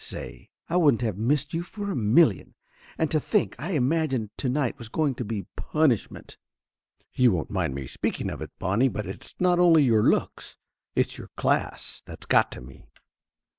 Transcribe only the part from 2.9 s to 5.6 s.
And to think I imagined to night was going to be